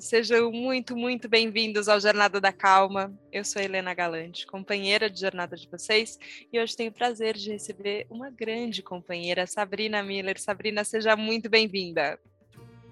[0.00, 3.12] Sejam muito, muito bem-vindos ao Jornada da Calma.
[3.32, 6.18] Eu sou Helena Galante, companheira de jornada de vocês,
[6.52, 10.40] e hoje tenho o prazer de receber uma grande companheira, Sabrina Miller.
[10.40, 12.18] Sabrina, seja muito bem-vinda.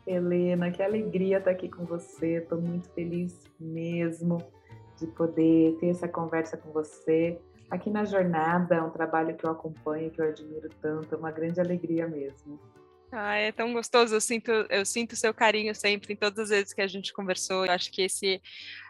[0.06, 2.38] Helena, que alegria estar aqui com você.
[2.38, 4.38] Estou muito feliz mesmo
[4.98, 7.38] de poder ter essa conversa com você.
[7.70, 11.30] Aqui na jornada, é um trabalho que eu acompanho, que eu admiro tanto, é uma
[11.30, 12.60] grande alegria mesmo.
[13.14, 14.14] Ah, é tão gostoso.
[14.14, 17.66] Eu sinto, eu sinto seu carinho sempre em todas as vezes que a gente conversou.
[17.66, 18.40] Eu acho que esse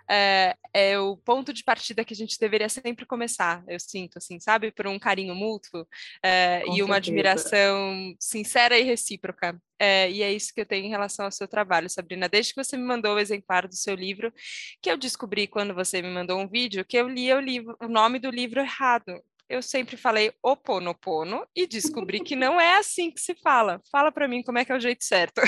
[0.08, 3.64] é, é, o ponto de partida que a gente deveria sempre começar.
[3.66, 5.84] Eu sinto, assim, sabe, por um carinho mútuo
[6.22, 9.60] é, e uma admiração sincera e recíproca.
[9.76, 12.28] É, e é isso que eu tenho em relação ao seu trabalho, Sabrina.
[12.28, 14.32] Desde que você me mandou o exemplar do seu livro,
[14.80, 17.88] que eu descobri quando você me mandou um vídeo, que eu li o, livro, o
[17.88, 19.20] nome do livro errado
[19.52, 23.80] eu sempre falei oponopono e descobri que não é assim que se fala.
[23.91, 25.43] Fala para mim como é que é o jeito certo.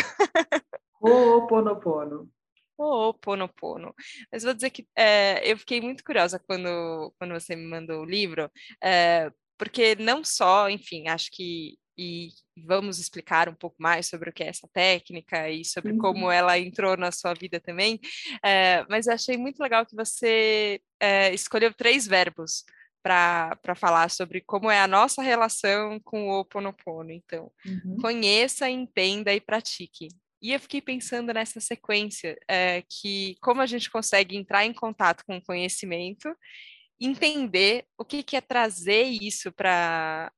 [1.01, 2.29] Oponopono.
[2.77, 3.95] Oponopono.
[4.31, 8.05] Mas vou dizer que é, eu fiquei muito curiosa quando, quando você me mandou o
[8.05, 8.51] livro,
[8.83, 14.33] é, porque não só, enfim, acho que e vamos explicar um pouco mais sobre o
[14.33, 15.99] que é essa técnica e sobre uhum.
[15.99, 18.01] como ela entrou na sua vida também.
[18.45, 22.65] É, mas achei muito legal que você é, escolheu três verbos
[23.05, 27.13] para falar sobre como é a nossa relação com o Ho Oponopono.
[27.13, 27.99] Então, uhum.
[28.01, 30.09] conheça, entenda e pratique.
[30.41, 35.23] E eu fiquei pensando nessa sequência, é, que como a gente consegue entrar em contato
[35.27, 36.35] com o conhecimento,
[36.99, 40.33] entender o que, que é trazer isso para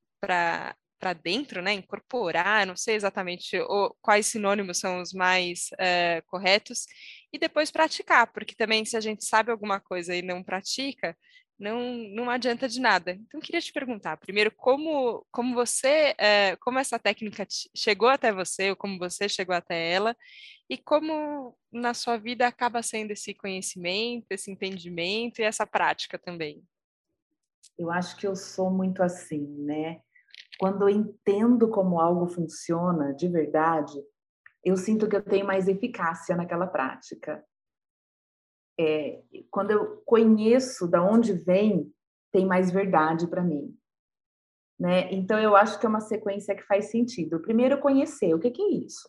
[0.99, 1.75] para dentro, né?
[1.75, 6.87] Incorporar, não sei exatamente o, quais sinônimos são os mais é, corretos,
[7.33, 11.17] e depois praticar, porque também se a gente sabe alguma coisa e não pratica,
[11.59, 11.81] não,
[12.15, 13.13] não adianta de nada.
[13.13, 18.71] Então, queria te perguntar, primeiro, como, como você, é, como essa técnica chegou até você,
[18.71, 20.17] ou como você chegou até ela,
[20.69, 26.63] e como na sua vida acaba sendo esse conhecimento, esse entendimento e essa prática também?
[27.79, 30.01] Eu acho que eu sou muito assim, né?
[30.59, 33.95] Quando eu entendo como algo funciona de verdade,
[34.65, 37.45] eu sinto que eu tenho mais eficácia naquela prática
[38.79, 41.93] é, quando eu conheço da onde vem,
[42.33, 43.77] tem mais verdade para mim.
[44.79, 45.11] Né?
[45.13, 47.41] Então, eu acho que é uma sequência que faz sentido.
[47.41, 49.09] Primeiro, conhecer o que, que é isso.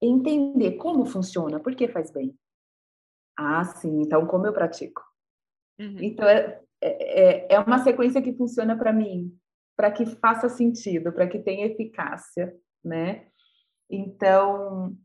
[0.00, 2.38] Entender como funciona, por que faz bem.
[3.38, 5.02] Ah, sim, então como eu pratico?
[5.78, 5.98] Uhum.
[6.00, 9.34] Então, é, é, é uma sequência que funciona para mim,
[9.76, 12.54] para que faça sentido, para que tenha eficácia,
[12.84, 13.28] né?
[13.90, 14.96] Então,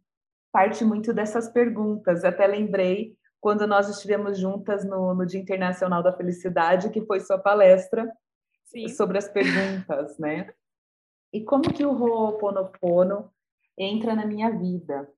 [0.51, 2.23] parte muito dessas perguntas.
[2.23, 7.40] Até lembrei quando nós estivemos juntas no, no Dia Internacional da Felicidade, que foi sua
[7.40, 8.09] palestra
[8.66, 8.88] Sim.
[8.88, 10.53] sobre as perguntas, né?
[11.34, 13.34] E como que o Ho'oponopono
[13.75, 15.12] entra na minha vida?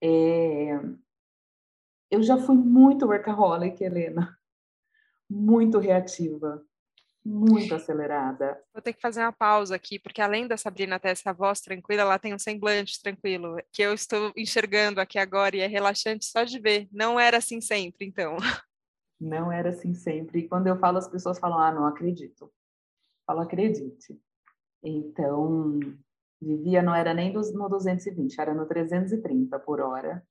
[0.00, 0.78] É...
[2.10, 4.38] Eu já fui muito workaholic, Helena,
[5.28, 6.64] muito reativa
[7.28, 8.58] muito acelerada.
[8.72, 12.02] Vou ter que fazer uma pausa aqui, porque além da Sabrina ter essa voz tranquila,
[12.02, 16.42] ela tem um semblante tranquilo, que eu estou enxergando aqui agora e é relaxante só
[16.42, 16.88] de ver.
[16.90, 18.36] Não era assim sempre, então.
[19.20, 20.40] Não era assim sempre.
[20.40, 22.44] E quando eu falo, as pessoas falam: ah, não acredito.
[22.44, 22.50] Eu
[23.26, 24.16] falo, acredite.
[24.80, 25.80] Então,
[26.40, 30.24] vivia, não era nem no 220, era no 330 por hora.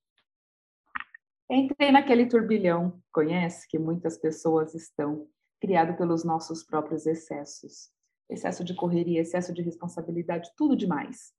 [1.50, 3.68] Entrei naquele turbilhão, conhece?
[3.68, 5.28] Que muitas pessoas estão
[5.60, 7.92] criado pelos nossos próprios excessos.
[8.30, 11.34] Excesso de correria, excesso de responsabilidade, tudo demais.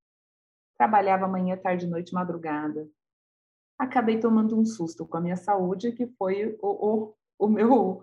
[0.76, 2.88] Trabalhava manhã, tarde, noite, madrugada.
[3.78, 8.02] Acabei tomando um susto com a minha saúde, que foi o, o, o meu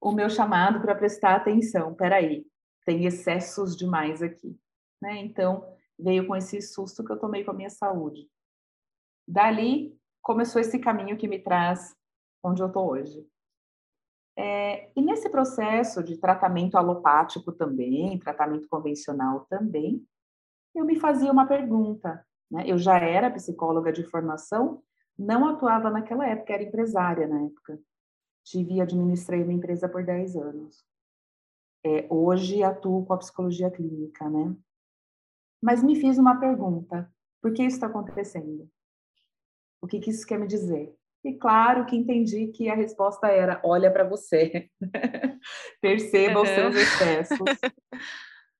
[0.00, 1.94] o meu chamado para prestar atenção.
[1.94, 2.46] Peraí,
[2.84, 4.58] tem excessos demais aqui.
[5.02, 5.18] Né?
[5.18, 8.28] Então, veio com esse susto que eu tomei com a minha saúde.
[9.26, 11.94] Dali, começou esse caminho que me traz
[12.42, 13.26] onde eu estou hoje.
[14.40, 20.06] É, e nesse processo de tratamento alopático também, tratamento convencional também,
[20.72, 22.24] eu me fazia uma pergunta.
[22.48, 22.62] Né?
[22.64, 24.80] Eu já era psicóloga de formação,
[25.18, 27.80] não atuava naquela época, era empresária na época.
[28.44, 30.84] Tive e administrei uma empresa por 10 anos.
[31.84, 34.56] É, hoje atuo com a psicologia clínica, né?
[35.60, 37.12] Mas me fiz uma pergunta:
[37.42, 38.70] por que isso está acontecendo?
[39.82, 40.96] O que, que isso quer me dizer?
[41.28, 44.70] E claro que entendi que a resposta era: olha para você,
[45.78, 46.42] perceba uhum.
[46.42, 47.38] os seus excessos.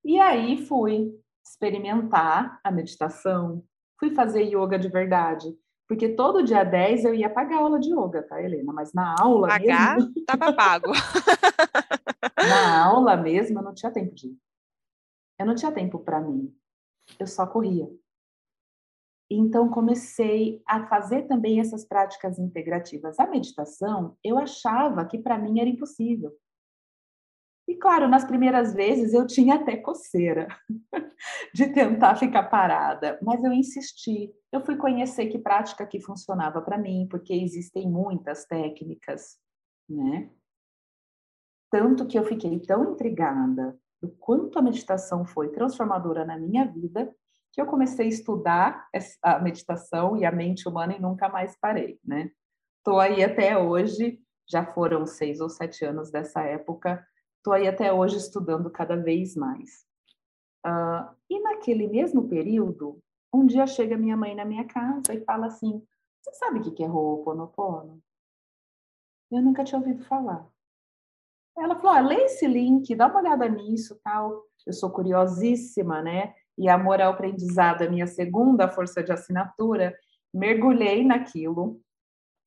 [0.04, 1.10] e aí fui
[1.42, 3.64] experimentar a meditação,
[3.98, 5.48] fui fazer yoga de verdade.
[5.88, 8.70] Porque todo dia 10 eu ia pagar aula de yoga, tá, Helena?
[8.74, 10.12] Mas na aula Pagar, mesmo...
[10.28, 10.92] tava pago.
[12.36, 14.36] na aula mesmo, eu não tinha tempo de ir.
[15.40, 16.54] Eu não tinha tempo para mim.
[17.18, 17.88] Eu só corria.
[19.30, 23.18] Então, comecei a fazer também essas práticas integrativas.
[23.20, 26.32] A meditação, eu achava que para mim era impossível.
[27.68, 30.48] E claro, nas primeiras vezes eu tinha até coceira
[31.52, 34.32] de tentar ficar parada, mas eu insisti.
[34.50, 39.38] Eu fui conhecer que prática que funcionava para mim, porque existem muitas técnicas,
[39.86, 40.30] né?
[41.70, 47.14] Tanto que eu fiquei tão intrigada do quanto a meditação foi transformadora na minha vida,
[47.58, 48.88] que eu comecei a estudar
[49.20, 52.30] a meditação e a mente humana e nunca mais parei, né?
[52.78, 57.04] Estou aí até hoje, já foram seis ou sete anos dessa época,
[57.38, 59.84] Estou aí até hoje estudando cada vez mais.
[60.64, 63.00] Uh, e naquele mesmo período,
[63.32, 65.82] um dia chega minha mãe na minha casa e fala assim:
[66.20, 68.00] Você sabe o que é Ho'oponopono?
[69.32, 70.46] Eu nunca tinha ouvido falar.
[71.56, 74.44] Ela falou: ah, lê esse link, dá uma olhada nisso, tal.
[74.66, 76.34] Eu sou curiosíssima, né?
[76.58, 79.96] E amor ao aprendizado é minha segunda força de assinatura.
[80.34, 81.80] Mergulhei naquilo,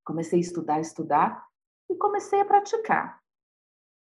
[0.03, 1.47] comecei a estudar, estudar
[1.89, 3.21] e comecei a praticar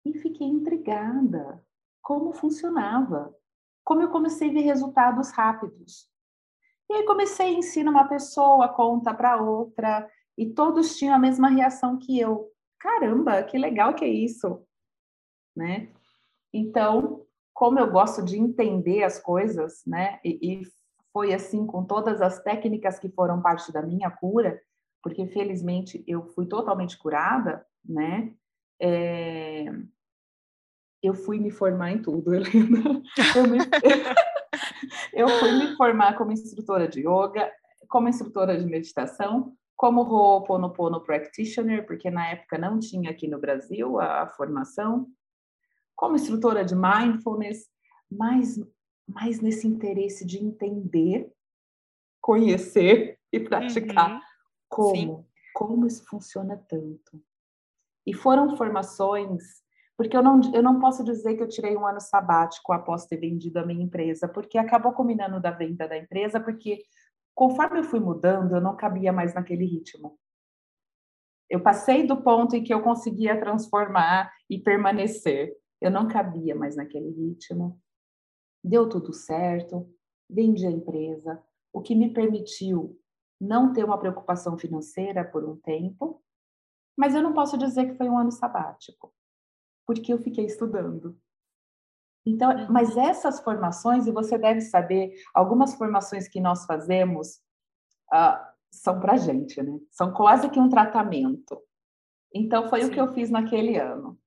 [0.04, 1.62] e fiquei intrigada
[2.00, 3.34] como funcionava,
[3.84, 6.08] como eu comecei a ver resultados rápidos.
[6.88, 10.08] E aí comecei a ensinar uma pessoa, conta para outra,
[10.38, 12.48] e todos tinham a mesma reação que eu.
[12.78, 14.64] Caramba, que legal que é isso,
[15.56, 15.92] né?
[16.52, 17.25] Então,
[17.56, 20.20] como eu gosto de entender as coisas, né?
[20.22, 20.62] E, e
[21.10, 24.60] foi assim com todas as técnicas que foram parte da minha cura,
[25.02, 28.30] porque felizmente eu fui totalmente curada, né?
[28.78, 29.72] É,
[31.02, 33.02] eu fui me formar em tudo, Helena.
[33.34, 33.58] Eu, me...
[35.14, 37.50] eu fui me formar como instrutora de yoga,
[37.88, 43.98] como instrutora de meditação, como Ho'oponopono Practitioner, porque na época não tinha aqui no Brasil
[43.98, 45.06] a, a formação,
[45.96, 47.66] como instrutora de Mindfulness,
[48.10, 48.60] mais,
[49.08, 51.32] mais nesse interesse de entender,
[52.20, 54.20] conhecer e praticar uhum.
[54.68, 57.20] como, como isso funciona tanto.
[58.06, 59.64] E foram formações
[59.96, 63.16] porque eu não, eu não posso dizer que eu tirei um ano sabático após ter
[63.16, 66.82] vendido a minha empresa, porque acabou combinando da venda da empresa, porque
[67.34, 70.18] conforme eu fui mudando, eu não cabia mais naquele ritmo.
[71.48, 75.56] Eu passei do ponto em que eu conseguia transformar e permanecer.
[75.86, 77.80] Eu não cabia mais naquele ritmo.
[78.62, 79.88] Deu tudo certo,
[80.28, 81.42] vendi a empresa,
[81.72, 83.00] o que me permitiu
[83.40, 86.22] não ter uma preocupação financeira por um tempo,
[86.96, 89.14] mas eu não posso dizer que foi um ano sabático
[89.86, 91.16] porque eu fiquei estudando.
[92.26, 92.66] Então, uhum.
[92.68, 97.36] mas essas formações, e você deve saber, algumas formações que nós fazemos
[98.12, 99.78] uh, são para gente, né?
[99.92, 101.62] São quase que um tratamento.
[102.34, 102.88] Então, foi Sim.
[102.88, 104.18] o que eu fiz naquele ano.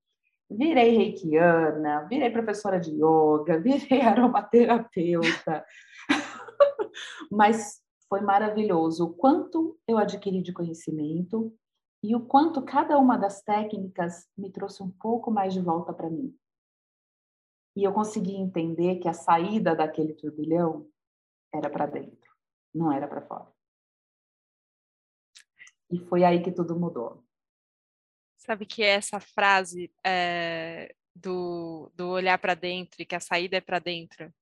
[0.49, 5.65] Virei reikiana, virei professora de yoga, virei aromaterapeuta.
[7.31, 11.53] mas foi maravilhoso o quanto eu adquiri de conhecimento,
[12.01, 16.09] e o quanto cada uma das técnicas me trouxe um pouco mais de volta para
[16.09, 16.35] mim.
[17.75, 20.89] E eu consegui entender que a saída daquele turbilhão
[21.53, 22.33] era para dentro,
[22.73, 23.51] não era para fora.
[25.91, 27.23] E foi aí que tudo mudou.
[28.39, 33.61] Sabe que essa frase é, do, do olhar para dentro e que a saída é
[33.61, 34.33] para dentro,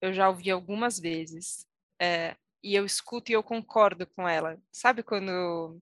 [0.00, 1.66] eu já ouvi algumas vezes.
[2.00, 4.58] É, e eu escuto e eu concordo com ela.
[4.70, 5.80] Sabe quando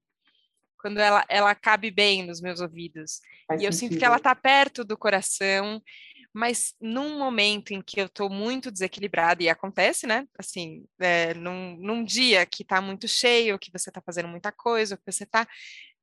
[0.85, 3.23] quando ela, ela cabe bem nos meus ouvidos.
[3.49, 5.83] Faz e eu sinto que ela está perto do coração,
[6.31, 10.29] mas num momento em que eu estou muito desequilibrada, e acontece, né?
[10.39, 14.95] Assim, é, num, num dia que está muito cheio, que você está fazendo muita coisa,
[14.95, 15.49] que você está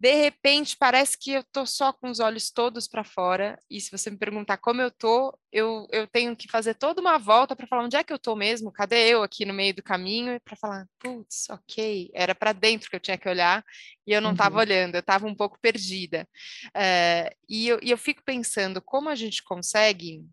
[0.02, 3.92] de repente parece que eu tô só com os olhos todos para fora, e se
[3.92, 7.68] você me perguntar como eu tô, eu, eu tenho que fazer toda uma volta para
[7.68, 10.56] falar onde é que eu tô mesmo, cadê eu aqui no meio do caminho, para
[10.56, 13.64] falar, putz, ok, era para dentro que eu tinha que olhar,
[14.08, 14.62] e eu não estava uhum.
[14.62, 16.28] olhando, eu estava um pouco perdida.
[16.76, 20.26] É, e, eu, e eu fico pensando como a gente consegue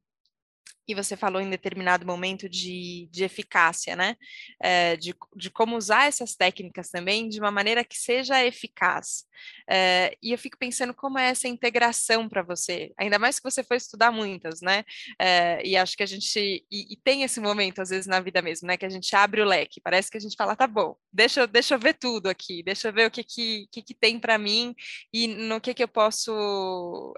[0.89, 4.17] e você falou em determinado momento de, de eficácia, né?
[4.61, 9.29] É, de, de como usar essas técnicas também de uma maneira que seja eficaz.
[9.69, 13.63] É, e eu fico pensando como é essa integração para você, ainda mais que você
[13.63, 14.83] foi estudar muitas, né?
[15.19, 16.65] É, e acho que a gente.
[16.71, 18.77] E, e, tem esse momento, às vezes, na vida mesmo, né?
[18.79, 21.75] Que a gente abre o leque, parece que a gente fala, tá bom, deixa, deixa
[21.75, 24.75] eu ver tudo aqui, deixa eu ver o que, que, que, que tem para mim
[25.13, 27.15] e no que, que eu posso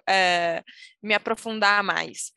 [1.03, 2.33] me aprofundar mais.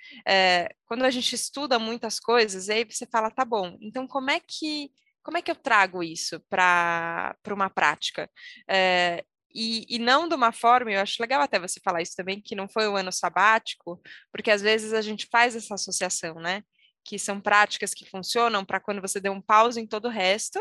[0.94, 4.92] Quando a gente estuda muitas coisas, aí você fala, tá bom, então como é que
[5.24, 8.30] como é que eu trago isso para uma prática?
[8.70, 12.40] É, e, e, não de uma forma, eu acho legal até você falar isso também,
[12.40, 14.00] que não foi um ano sabático,
[14.32, 16.62] porque às vezes a gente faz essa associação, né?
[17.04, 20.60] Que são práticas que funcionam para quando você deu um pause em todo o resto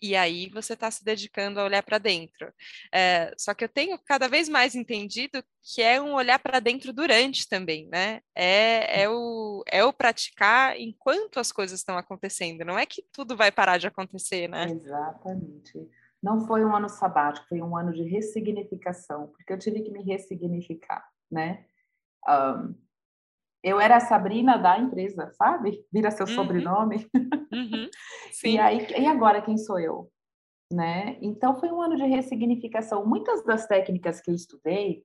[0.00, 2.52] e aí você está se dedicando a olhar para dentro.
[2.92, 6.92] É, só que eu tenho cada vez mais entendido que é um olhar para dentro
[6.92, 8.20] durante também, né?
[8.34, 13.36] É, é, o, é o praticar enquanto as coisas estão acontecendo, não é que tudo
[13.36, 14.66] vai parar de acontecer, né?
[14.70, 15.88] Exatamente.
[16.22, 20.02] Não foi um ano sabático, foi um ano de ressignificação, porque eu tive que me
[20.02, 21.64] ressignificar, né?
[22.28, 22.74] Um,
[23.66, 25.84] eu era a Sabrina da empresa, sabe?
[25.92, 26.34] Vira seu uhum.
[26.36, 27.10] sobrenome.
[27.52, 27.90] Uhum.
[28.44, 30.08] e aí, e agora quem sou eu?
[30.72, 31.18] Né?
[31.20, 33.04] Então foi um ano de ressignificação.
[33.04, 35.04] Muitas das técnicas que eu estudei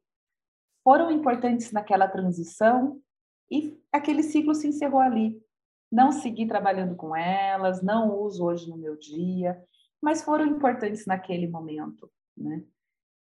[0.84, 3.02] foram importantes naquela transição
[3.50, 5.42] e aquele ciclo se encerrou ali.
[5.92, 9.60] Não segui trabalhando com elas, não uso hoje no meu dia,
[10.00, 12.64] mas foram importantes naquele momento, né?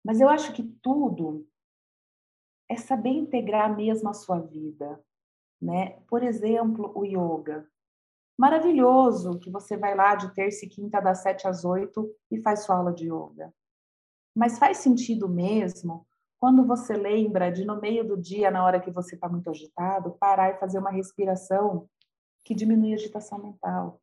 [0.04, 1.44] Mas eu acho que tudo
[2.70, 5.02] é saber integrar mesmo a sua vida,
[5.64, 5.98] né?
[6.06, 7.66] Por exemplo, o yoga.
[8.36, 12.60] Maravilhoso que você vai lá de terça e quinta das sete às oito e faz
[12.60, 13.52] sua aula de yoga.
[14.34, 16.06] Mas faz sentido mesmo
[16.38, 20.16] quando você lembra de no meio do dia, na hora que você está muito agitado,
[20.20, 21.88] parar e fazer uma respiração
[22.44, 24.00] que diminui a agitação mental.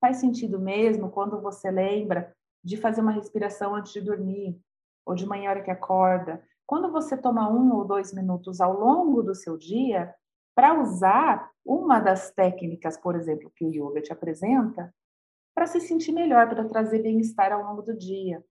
[0.00, 4.60] Faz sentido mesmo quando você lembra de fazer uma respiração antes de dormir,
[5.04, 6.44] ou de manhã hora que acorda.
[6.66, 10.14] Quando você toma um ou dois minutos ao longo do seu dia
[10.60, 14.94] para usar uma das técnicas, por exemplo, que o yoga te apresenta,
[15.54, 18.44] para se sentir melhor, para trazer bem-estar ao longo do dia.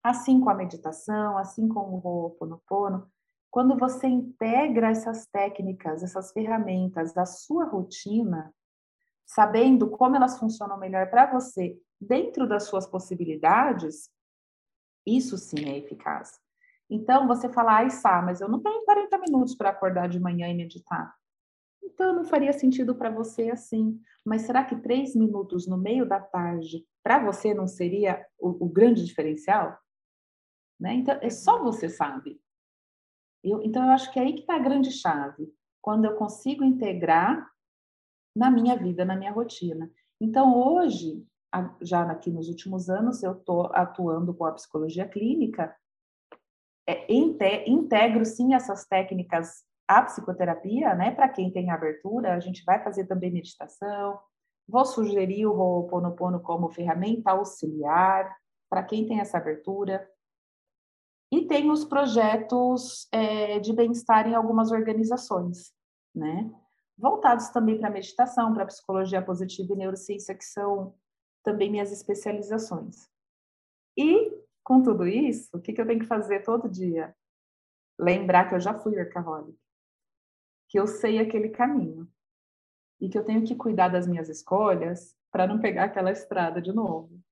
[0.00, 3.10] Assim com a meditação, assim com o Ho'oponopono,
[3.50, 8.54] quando você integra essas técnicas, essas ferramentas à sua rotina,
[9.26, 14.08] sabendo como elas funcionam melhor para você, dentro das suas possibilidades,
[15.04, 16.38] isso sim é eficaz.
[16.88, 20.46] Então, você fala, ai, Sá, mas eu não tenho 40 minutos para acordar de manhã
[20.46, 21.17] e meditar.
[21.92, 24.00] Então, não faria sentido para você assim.
[24.24, 28.68] Mas será que três minutos no meio da tarde, para você, não seria o, o
[28.68, 29.78] grande diferencial?
[30.78, 30.94] Né?
[30.94, 32.40] Então, é só você sabe.
[33.42, 35.52] Eu, então, eu acho que é aí que está a grande chave.
[35.80, 37.48] Quando eu consigo integrar
[38.36, 39.90] na minha vida, na minha rotina.
[40.20, 41.26] Então, hoje,
[41.80, 45.74] já aqui nos últimos anos, eu estou atuando com a psicologia clínica,
[46.86, 51.10] é, integro sim essas técnicas a psicoterapia, né?
[51.10, 54.20] Para quem tem abertura, a gente vai fazer também meditação.
[54.68, 58.36] Vou sugerir o Ho'oponopono como ferramenta auxiliar
[58.68, 60.06] para quem tem essa abertura.
[61.32, 65.72] E tem os projetos é, de bem-estar em algumas organizações,
[66.14, 66.50] né?
[66.96, 70.94] Voltados também para meditação, para psicologia positiva e neurociência, que são
[71.42, 73.08] também minhas especializações.
[73.96, 77.14] E, com tudo isso, o que, que eu tenho que fazer todo dia?
[77.98, 79.56] Lembrar que eu já fui workaholic
[80.68, 82.08] que eu sei aquele caminho
[83.00, 86.72] e que eu tenho que cuidar das minhas escolhas para não pegar aquela estrada de
[86.72, 87.22] novo.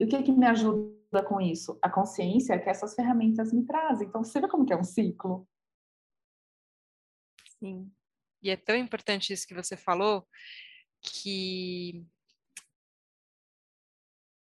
[0.00, 1.78] E o que, que me ajuda com isso?
[1.80, 4.08] A consciência que essas ferramentas me trazem.
[4.08, 5.48] Então, você vê como que é um ciclo?
[7.58, 7.92] Sim.
[8.42, 10.26] E é tão importante isso que você falou,
[11.00, 12.04] que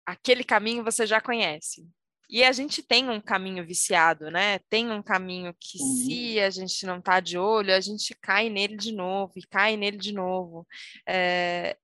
[0.07, 1.91] aquele caminho você já conhece.
[2.29, 4.59] E a gente tem um caminho viciado, né?
[4.69, 5.97] Tem um caminho que, uhum.
[5.97, 9.77] se a gente não tá de olho, a gente cai nele de novo e cai
[9.77, 10.67] nele de novo.
[11.07, 11.77] É,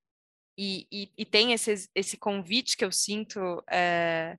[0.57, 4.37] e, e, e, tem esse, esse convite que eu sinto é,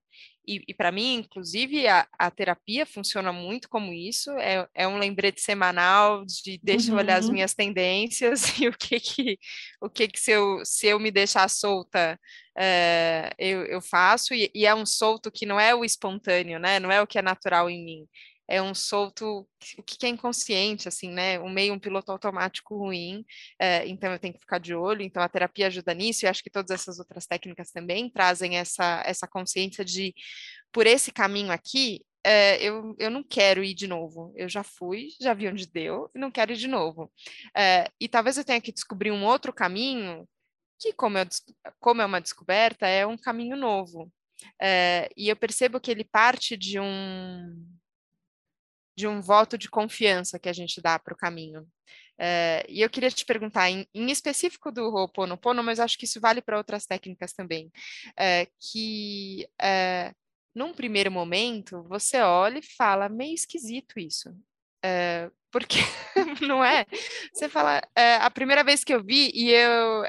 [0.48, 4.98] e, e para mim, inclusive, a, a, terapia funciona muito como isso, é, é um
[4.98, 7.34] lembrete semanal de deixa eu olhar as uhum.
[7.34, 9.40] minhas tendências e o que que,
[9.82, 12.20] o que, que se, eu, se eu me deixar solta,
[12.58, 16.80] é, eu, eu faço, e, e, é um solto que não é o espontâneo, né?
[16.80, 18.08] Não é o que é natural em mim
[18.48, 19.48] é um solto,
[19.78, 21.40] o que é inconsciente, assim, né?
[21.40, 23.26] Um meio um piloto automático ruim,
[23.60, 25.02] é, então eu tenho que ficar de olho.
[25.02, 29.04] Então a terapia ajuda nisso, e acho que todas essas outras técnicas também trazem essa,
[29.06, 30.14] essa consciência de,
[30.72, 34.34] por esse caminho aqui, é, eu, eu não quero ir de novo.
[34.36, 37.12] Eu já fui, já vi onde deu, e não quero ir de novo.
[37.56, 40.28] É, e talvez eu tenha que descobrir um outro caminho,
[40.80, 41.26] que, como, eu,
[41.80, 44.12] como é uma descoberta, é um caminho novo.
[45.16, 47.56] E eu percebo que ele parte de um
[48.96, 51.68] de um voto de confiança que a gente dá para o caminho.
[52.18, 56.20] É, e eu queria te perguntar, em, em específico do Ho'oponopono, mas acho que isso
[56.22, 57.70] vale para outras técnicas também,
[58.18, 60.14] é, que é,
[60.56, 64.30] num primeiro momento você olha e fala, meio esquisito isso.
[65.52, 65.80] porque
[66.48, 66.86] não é?
[67.34, 67.82] Você fala,
[68.22, 70.06] a primeira vez que eu vi, e eu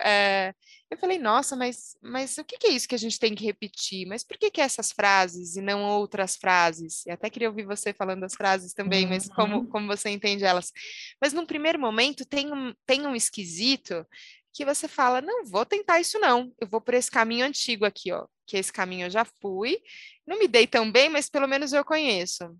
[0.90, 3.44] eu falei, nossa, mas, mas o que, que, é isso que a gente tem que
[3.44, 4.06] repetir?
[4.06, 7.04] Mas por que, que essas frases e não outras frases?
[7.06, 9.10] E até queria ouvir você falando das frases também, uhum.
[9.10, 10.72] mas como, como você entende elas?
[11.20, 14.06] Mas num primeiro momento tem um, tem um esquisito
[14.54, 18.12] que você fala, não, vou tentar isso não, eu vou por esse caminho antigo aqui,
[18.12, 19.78] ó, que esse caminho eu já fui,
[20.26, 22.56] não me dei tão bem, mas pelo menos eu conheço.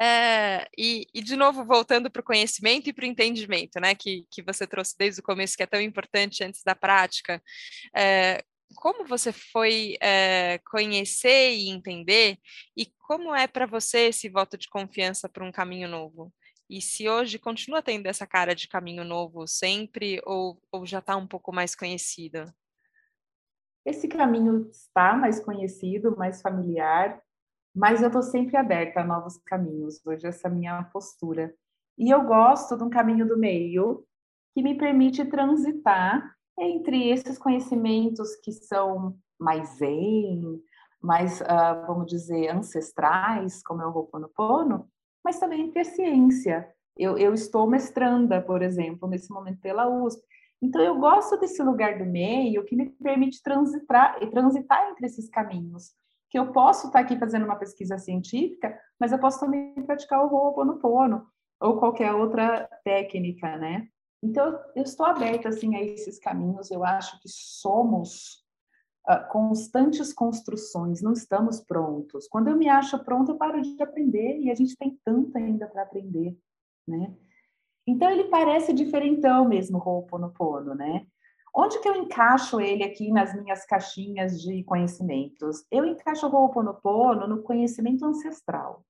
[0.00, 4.26] É, e, e, de novo, voltando para o conhecimento e para o entendimento, né, que,
[4.30, 7.42] que você trouxe desde o começo, que é tão importante antes da prática,
[7.94, 8.44] é,
[8.76, 12.38] como você foi é, conhecer e entender,
[12.76, 16.32] e como é para você esse voto de confiança para um caminho novo?
[16.68, 21.16] E se hoje continua tendo essa cara de caminho novo sempre, ou, ou já está
[21.16, 22.52] um pouco mais conhecido?
[23.84, 27.22] Esse caminho está mais conhecido, mais familiar,
[27.76, 31.54] mas eu estou sempre aberta a novos caminhos, hoje essa é minha postura.
[31.98, 34.02] E eu gosto de um caminho do meio
[34.54, 40.58] que me permite transitar entre esses conhecimentos que são mais zen,
[41.02, 44.88] mais, uh, vamos dizer, ancestrais, como é o Ho'oponopono,
[45.22, 46.66] mas também entre a ciência.
[46.96, 50.22] Eu, eu estou mestranda, por exemplo, nesse momento pela USP.
[50.62, 55.94] Então, eu gosto desse lugar do meio que me permite transitar, transitar entre esses caminhos
[56.28, 60.34] que eu posso estar aqui fazendo uma pesquisa científica, mas eu posso também praticar o
[60.34, 61.26] Ho'oponopono
[61.60, 63.88] ou qualquer outra técnica, né?
[64.22, 66.70] Então, eu estou aberta, assim, a esses caminhos.
[66.70, 68.44] Eu acho que somos
[69.08, 72.26] uh, constantes construções, não estamos prontos.
[72.28, 75.66] Quando eu me acho pronta, eu paro de aprender e a gente tem tanto ainda
[75.66, 76.36] para aprender,
[76.86, 77.14] né?
[77.86, 81.06] Então, ele parece diferentão mesmo, Ho'oponopono, né?
[81.58, 85.64] Onde que eu encaixo ele aqui nas minhas caixinhas de conhecimentos?
[85.70, 88.84] Eu encaixo o Ho'oponopono no conhecimento ancestral.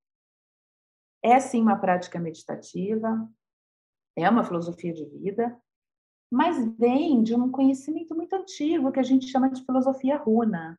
[1.23, 3.25] É sim uma prática meditativa,
[4.17, 5.57] é uma filosofia de vida,
[6.29, 10.77] mas vem de um conhecimento muito antigo que a gente chama de filosofia runa,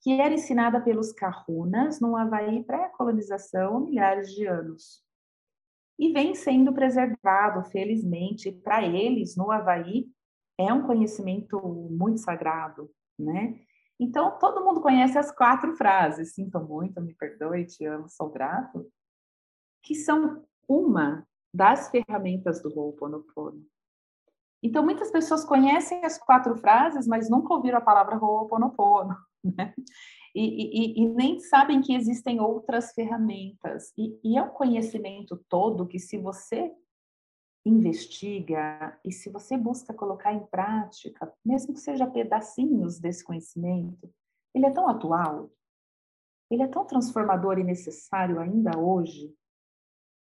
[0.00, 5.04] que era ensinada pelos Kahunas no Havaí pré-colonização milhares de anos.
[5.98, 10.10] E vem sendo preservado, felizmente, para eles, no Havaí,
[10.58, 11.60] é um conhecimento
[11.90, 13.60] muito sagrado, né?
[14.00, 18.86] Então, todo mundo conhece as quatro frases, sinto muito, me perdoe, te amo, sou grato,
[19.82, 23.64] que são uma das ferramentas do Ho'oponopono.
[24.62, 29.74] Então, muitas pessoas conhecem as quatro frases, mas nunca ouviram a palavra Ho'oponopono, né?
[30.34, 33.92] E, e, e, nem sabem que existem outras ferramentas.
[33.96, 36.70] E, e é um conhecimento todo que, se você
[37.68, 44.12] investiga e se você busca colocar em prática, mesmo que seja pedacinhos desse conhecimento,
[44.54, 45.50] ele é tão atual,
[46.50, 49.34] ele é tão transformador e necessário ainda hoje,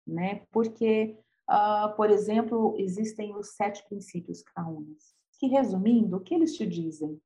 [0.06, 0.46] né?
[0.52, 1.18] Porque,
[1.50, 7.22] uh, por exemplo, existem os sete princípios Kaunas, que resumindo, o que eles te dizem?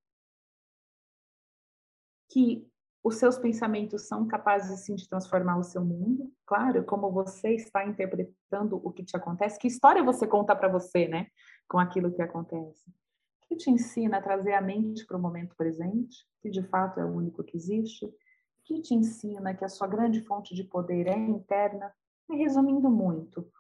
[2.30, 2.71] Que
[3.04, 7.86] os seus pensamentos são capazes sim de transformar o seu mundo, claro, como você está
[7.86, 11.28] interpretando o que te acontece, que história você conta para você, né,
[11.68, 12.86] com aquilo que acontece.
[13.48, 17.06] Que te ensina a trazer a mente para o momento presente, que de fato é
[17.06, 18.08] o único que existe,
[18.64, 21.92] que te ensina que a sua grande fonte de poder é interna,
[22.30, 23.52] e resumindo muito,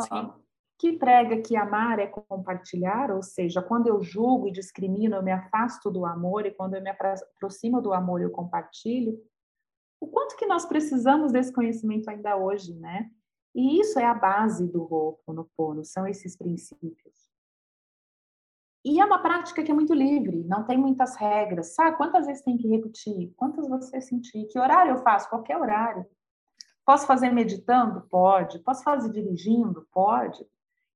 [0.00, 0.45] Sim
[0.78, 5.32] que prega que amar é compartilhar, ou seja, quando eu julgo e discrimino, eu me
[5.32, 9.18] afasto do amor, e quando eu me aproximo do amor, eu compartilho.
[10.00, 13.10] O quanto que nós precisamos desse conhecimento ainda hoje, né?
[13.54, 17.26] E isso é a base do Ho'oponopono, são esses princípios.
[18.84, 21.74] E é uma prática que é muito livre, não tem muitas regras.
[21.74, 23.32] Sabe quantas vezes tem que repetir?
[23.34, 24.46] Quantas você sentir?
[24.46, 25.28] Que horário eu faço?
[25.28, 26.06] Qualquer horário.
[26.84, 28.02] Posso fazer meditando?
[28.02, 28.60] Pode.
[28.60, 29.88] Posso fazer dirigindo?
[29.90, 30.46] Pode.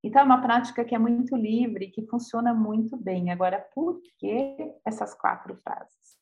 [0.03, 3.31] Então, é uma prática que é muito livre, que funciona muito bem.
[3.31, 6.19] Agora, por que essas quatro frases?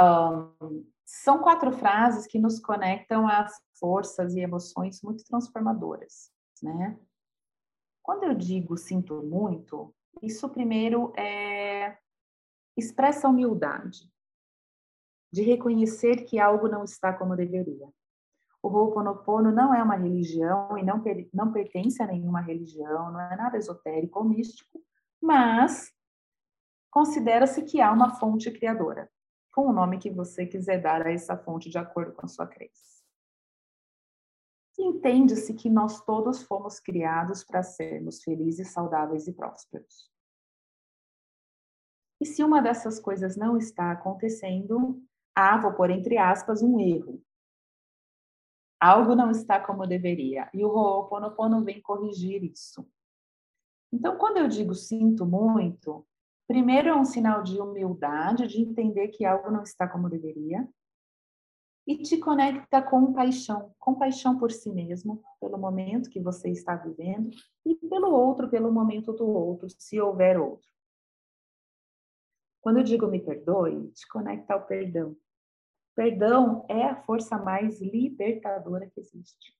[0.00, 6.30] Um, são quatro frases que nos conectam às forças e emoções muito transformadoras,
[6.62, 6.98] né?
[8.02, 11.98] Quando eu digo sinto muito, isso primeiro é
[12.76, 14.10] expressa humildade,
[15.32, 17.88] de reconhecer que algo não está como deveria.
[18.66, 21.00] O Ho'oponopono não é uma religião e não,
[21.32, 24.82] não pertence a nenhuma religião, não é nada esotérico ou místico,
[25.22, 25.92] mas
[26.90, 29.08] considera-se que há uma fonte criadora,
[29.52, 32.44] com o nome que você quiser dar a essa fonte de acordo com a sua
[32.44, 33.04] crença.
[34.76, 40.10] Entende-se que nós todos fomos criados para sermos felizes, saudáveis e prósperos.
[42.20, 45.00] E se uma dessas coisas não está acontecendo,
[45.36, 47.22] há, vou pôr entre aspas, um erro,
[48.80, 50.48] algo não está como deveria.
[50.52, 52.86] E o Ho'oponopono vem corrigir isso.
[53.92, 56.06] Então, quando eu digo sinto muito,
[56.46, 60.68] primeiro é um sinal de humildade, de entender que algo não está como deveria.
[61.86, 67.30] e te conecta com paixão, compaixão por si mesmo, pelo momento que você está vivendo
[67.64, 70.68] e pelo outro, pelo momento do outro, se houver outro.
[72.60, 75.16] Quando eu digo me perdoe, te conecta ao perdão.
[75.96, 79.56] Perdão é a força mais libertadora que existe.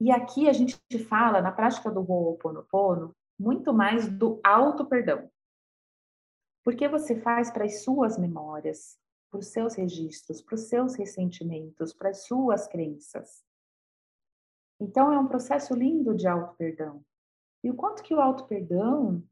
[0.00, 5.30] E aqui a gente fala, na prática do Ho'oponopono, muito mais do auto-perdão.
[6.64, 8.98] Porque você faz para as suas memórias,
[9.30, 13.44] para os seus registros, para os seus ressentimentos, para as suas crenças.
[14.80, 17.04] Então, é um processo lindo de auto-perdão.
[17.62, 19.22] E o quanto que o auto-perdão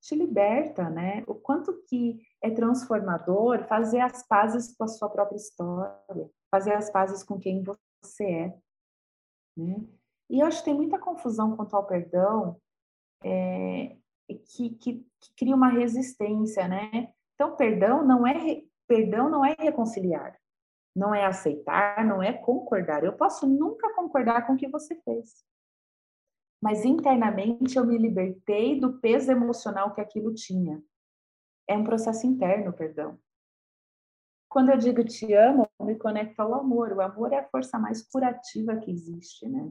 [0.00, 1.24] te liberta, né?
[1.26, 6.90] O quanto que é transformador fazer as pazes com a sua própria história, fazer as
[6.90, 8.58] pazes com quem você é,
[9.56, 9.84] né?
[10.30, 12.60] E eu acho que tem muita confusão quanto ao perdão,
[13.24, 13.96] é,
[14.28, 17.12] que, que, que cria uma resistência, né?
[17.34, 20.34] Então, perdão não é Perdão não é reconciliar,
[20.96, 23.04] não é aceitar, não é concordar.
[23.04, 25.44] Eu posso nunca concordar com o que você fez.
[26.60, 30.82] Mas internamente eu me libertei do peso emocional que aquilo tinha.
[31.68, 33.18] É um processo interno, perdão.
[34.48, 36.92] Quando eu digo te amo, me conecto ao amor.
[36.92, 39.70] O amor é a força mais curativa que existe, né?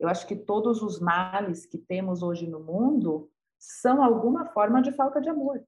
[0.00, 4.90] Eu acho que todos os males que temos hoje no mundo são alguma forma de
[4.92, 5.64] falta de amor.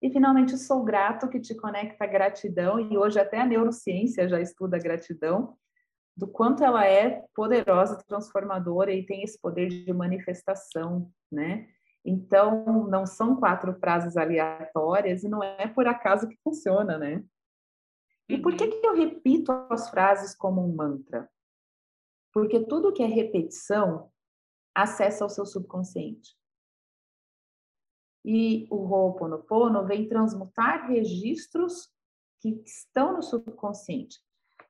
[0.00, 4.40] E finalmente, sou grato que te conecta à gratidão, e hoje até a neurociência já
[4.40, 5.56] estuda a gratidão,
[6.16, 11.68] do quanto ela é poderosa, transformadora e tem esse poder de manifestação, né?
[12.04, 17.24] Então, não são quatro frases aleatórias e não é por acaso que funciona, né?
[18.28, 18.80] E por que, uhum.
[18.80, 21.28] que eu repito as frases como um mantra?
[22.32, 24.10] Porque tudo que é repetição
[24.74, 26.36] acessa o seu subconsciente.
[28.24, 31.90] E o Ho'oponopono vem transmutar registros
[32.40, 34.18] que estão no subconsciente.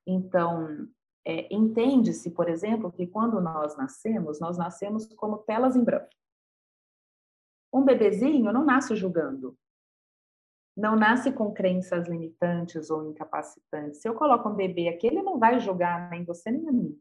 [0.07, 0.89] Então,
[1.25, 6.11] é, entende-se, por exemplo, que quando nós nascemos, nós nascemos como telas em branco.
[7.73, 9.57] Um bebezinho não nasce julgando,
[10.77, 14.01] não nasce com crenças limitantes ou incapacitantes.
[14.01, 17.01] Se eu coloco um bebê aqui, ele não vai julgar nem você nem a mim.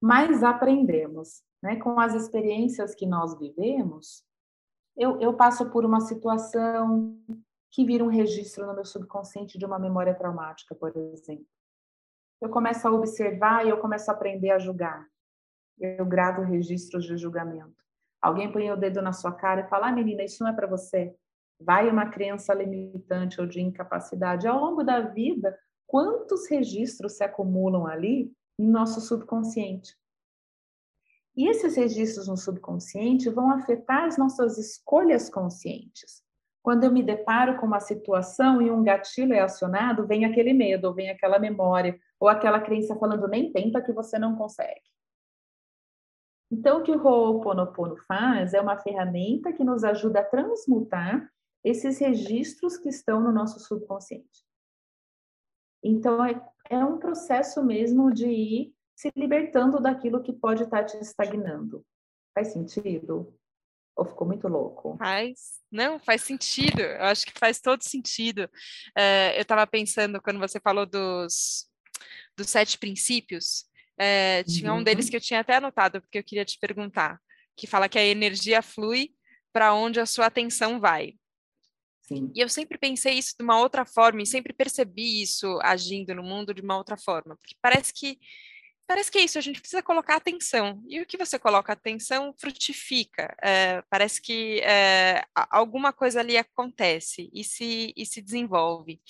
[0.00, 1.76] Mas aprendemos, né?
[1.76, 4.24] Com as experiências que nós vivemos,
[4.96, 7.18] eu, eu passo por uma situação
[7.70, 11.46] que vira um registro no meu subconsciente de uma memória traumática, por exemplo.
[12.40, 15.06] Eu começo a observar e eu começo a aprender a julgar.
[15.78, 17.84] Eu gravo registros de julgamento.
[18.20, 20.66] Alguém põe o dedo na sua cara e fala: ah, menina, isso não é para
[20.66, 21.14] você.
[21.60, 24.46] Vai uma crença limitante ou de incapacidade.
[24.46, 29.94] Ao longo da vida, quantos registros se acumulam ali no nosso subconsciente?
[31.36, 36.23] E esses registros no subconsciente vão afetar as nossas escolhas conscientes.
[36.64, 40.94] Quando eu me deparo com uma situação e um gatilho é acionado, vem aquele medo,
[40.94, 44.80] vem aquela memória, ou aquela crença falando nem tenta que você não consegue.
[46.50, 51.30] Então, o que o Ho'oponopono faz é uma ferramenta que nos ajuda a transmutar
[51.62, 54.42] esses registros que estão no nosso subconsciente.
[55.82, 60.96] Então, é, é um processo mesmo de ir se libertando daquilo que pode estar te
[60.96, 61.84] estagnando.
[62.34, 63.34] Faz sentido?
[63.96, 64.96] Ou ficou muito louco?
[64.98, 65.60] Faz.
[65.70, 66.80] Não, faz sentido.
[66.80, 68.48] Eu acho que faz todo sentido.
[68.96, 71.68] É, eu estava pensando, quando você falou dos,
[72.36, 75.10] dos sete princípios, é, tinha um deles uhum.
[75.10, 77.20] que eu tinha até anotado, porque eu queria te perguntar,
[77.56, 79.14] que fala que a energia flui
[79.52, 81.14] para onde a sua atenção vai.
[82.02, 82.30] Sim.
[82.34, 86.22] E eu sempre pensei isso de uma outra forma e sempre percebi isso agindo no
[86.22, 88.18] mundo de uma outra forma, porque parece que
[88.86, 90.82] parece que é isso, a gente precisa colocar atenção.
[90.88, 93.34] E o que você coloca atenção frutifica.
[93.42, 99.00] É, parece que é, alguma coisa ali acontece e se, e se desenvolve.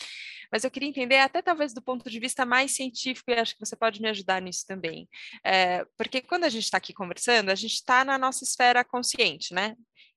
[0.52, 3.64] Mas eu queria entender, até talvez do ponto de vista mais científico, e acho que
[3.64, 5.08] você pode me ajudar nisso também.
[5.44, 9.52] É, porque quando a gente está aqui conversando, a gente está na nossa esfera consciente,
[9.52, 9.74] né?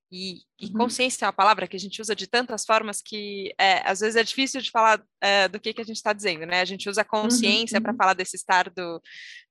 [0.10, 0.74] E, e, uhum.
[0.74, 4.16] consciência é uma palavra que a gente usa de tantas formas que é, às vezes
[4.16, 6.62] é difícil de falar é, do que, que a gente está dizendo, né?
[6.62, 7.84] A gente usa consciência uhum.
[7.84, 7.98] para uhum.
[7.98, 9.02] falar desse estado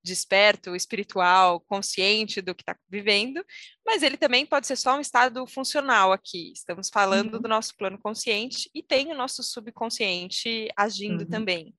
[0.03, 3.45] desperto, espiritual, consciente do que está vivendo,
[3.85, 6.53] mas ele também pode ser só um estado funcional aqui.
[6.53, 7.43] Estamos falando uhum.
[7.43, 11.29] do nosso plano consciente e tem o nosso subconsciente agindo uhum.
[11.29, 11.75] também.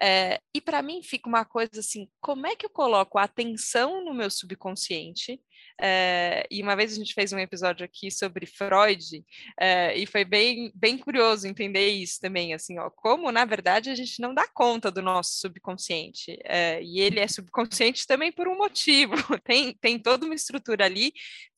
[0.00, 4.04] É, e para mim fica uma coisa assim: como é que eu coloco a atenção
[4.04, 5.40] no meu subconsciente?
[5.80, 9.24] É, e uma vez a gente fez um episódio aqui sobre Freud,
[9.58, 13.94] é, e foi bem, bem curioso entender isso também, assim, ó, como na verdade a
[13.94, 18.56] gente não dá conta do nosso subconsciente, é, e ele é subconsciente também por um
[18.56, 19.14] motivo,
[19.44, 21.12] tem, tem toda uma estrutura ali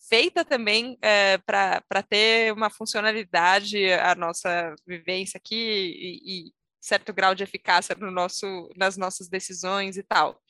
[0.08, 7.34] feita também é, para ter uma funcionalidade, a nossa vivência aqui e, e certo grau
[7.34, 10.40] de eficácia no nosso, nas nossas decisões e tal.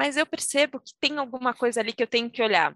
[0.00, 2.74] Mas eu percebo que tem alguma coisa ali que eu tenho que olhar.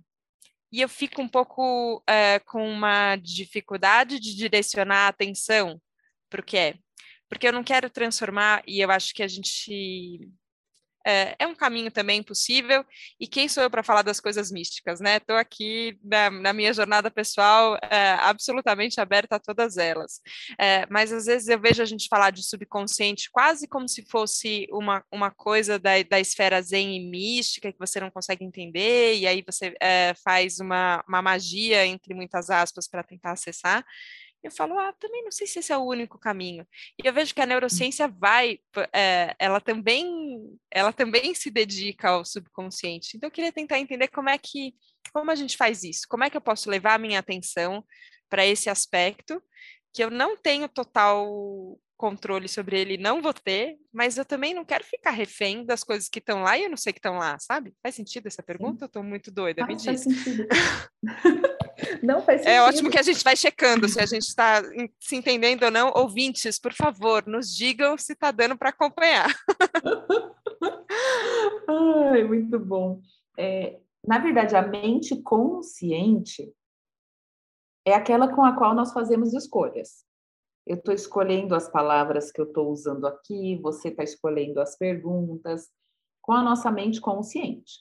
[0.70, 5.80] E eu fico um pouco é, com uma dificuldade de direcionar a atenção
[6.28, 6.74] para o que é.
[7.26, 10.28] Porque eu não quero transformar, e eu acho que a gente
[11.04, 12.84] é, é, um caminho também possível.
[13.20, 15.18] E quem sou eu para falar das coisas místicas, né?
[15.18, 20.20] Estou aqui na, na, minha jornada pessoal é, absolutamente aberta a todas elas.
[20.58, 24.66] É, mas às vezes eu vejo a gente falar de subconsciente quase como se fosse
[24.70, 29.26] uma, uma coisa da, da esfera zen e mística que você não consegue entender, e
[29.26, 33.84] aí você é, faz uma, uma magia, entre muitas aspas, para tentar acessar
[34.46, 36.66] eu falo, ah, também não sei se esse é o único caminho.
[37.02, 38.58] E eu vejo que a neurociência vai,
[38.92, 40.06] é, ela também,
[40.70, 43.16] ela também se dedica ao subconsciente.
[43.16, 44.74] Então eu queria tentar entender como é que,
[45.12, 47.84] como a gente faz isso, como é que eu posso levar a minha atenção
[48.28, 49.42] para esse aspecto
[49.92, 54.64] que eu não tenho total controle sobre ele, não vou ter, mas eu também não
[54.64, 57.38] quero ficar refém das coisas que estão lá e eu não sei que estão lá,
[57.38, 57.72] sabe?
[57.82, 58.78] Faz sentido essa pergunta?
[58.78, 58.84] Sim.
[58.84, 59.84] Eu estou muito doida, ah, me diz.
[59.84, 60.46] Faz sentido.
[62.02, 62.54] Não faz sentido.
[62.54, 64.62] É ótimo que a gente vai checando se a gente está
[64.98, 65.92] se entendendo ou não.
[65.94, 69.28] Ouvintes, por favor, nos digam se está dando para acompanhar.
[71.68, 73.00] Ai, muito bom.
[73.38, 76.52] É, na verdade, a mente consciente
[77.86, 80.04] é aquela com a qual nós fazemos escolhas.
[80.66, 85.68] Eu estou escolhendo as palavras que eu estou usando aqui, você está escolhendo as perguntas,
[86.22, 87.80] com a nossa mente consciente.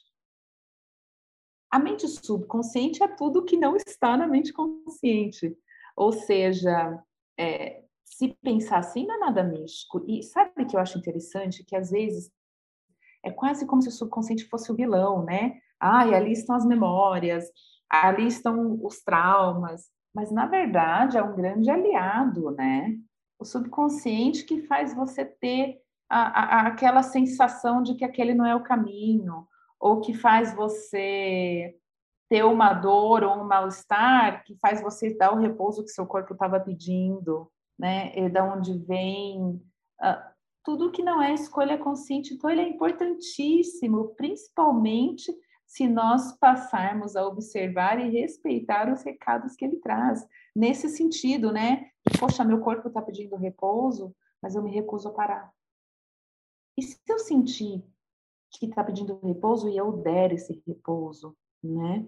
[1.74, 5.58] A mente subconsciente é tudo que não está na mente consciente.
[5.96, 7.02] Ou seja,
[7.36, 10.00] é, se pensar assim não é nada místico.
[10.06, 11.64] E sabe que eu acho interessante?
[11.64, 12.30] Que às vezes
[13.24, 15.58] é quase como se o subconsciente fosse o vilão, né?
[15.80, 17.50] Ah, e ali estão as memórias,
[17.90, 19.90] ali estão os traumas.
[20.14, 22.96] Mas, na verdade, é um grande aliado, né?
[23.36, 28.54] O subconsciente que faz você ter a, a, aquela sensação de que aquele não é
[28.54, 29.48] o caminho,
[29.84, 31.76] ou que faz você
[32.26, 36.32] ter uma dor ou um mal-estar, que faz você dar o repouso que seu corpo
[36.32, 38.10] estava pedindo, né?
[38.18, 39.60] E da onde vem
[40.02, 42.32] uh, tudo que não é escolha consciente.
[42.32, 45.30] Então, ele é importantíssimo, principalmente
[45.66, 50.26] se nós passarmos a observar e respeitar os recados que ele traz.
[50.56, 51.90] Nesse sentido, né?
[52.18, 55.52] Poxa, meu corpo está pedindo repouso, mas eu me recuso a parar.
[56.74, 57.84] E se eu sentir
[58.58, 62.06] que está pedindo repouso e eu der esse repouso, né?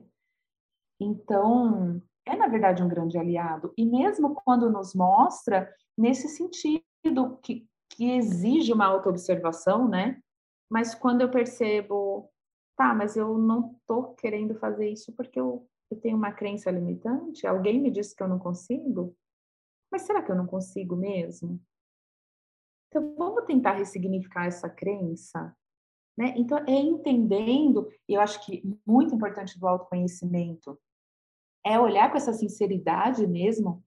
[1.01, 3.73] Então, é na verdade um grande aliado.
[3.77, 10.21] E mesmo quando nos mostra nesse sentido que, que exige uma autoobservação, né?
[10.71, 12.31] Mas quando eu percebo,
[12.77, 17.47] tá, mas eu não estou querendo fazer isso porque eu, eu tenho uma crença limitante,
[17.47, 19.17] alguém me disse que eu não consigo,
[19.91, 21.61] mas será que eu não consigo mesmo?
[22.89, 25.55] Então, vamos tentar ressignificar essa crença
[26.17, 26.35] né?
[26.37, 30.79] Então, é entendendo, e eu acho que muito importante do autoconhecimento,
[31.65, 33.85] é olhar com essa sinceridade mesmo,